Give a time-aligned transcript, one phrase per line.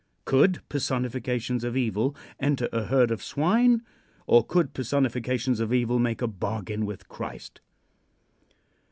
[0.25, 3.83] Could personifications of evil enter a herd of swine,
[4.25, 7.61] or could personifications of evil make a bargain with Christ?